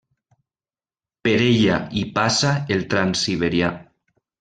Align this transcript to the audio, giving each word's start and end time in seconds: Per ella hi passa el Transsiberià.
Per 1.29 1.35
ella 1.49 1.77
hi 2.01 2.07
passa 2.19 2.59
el 2.77 2.87
Transsiberià. 2.97 3.75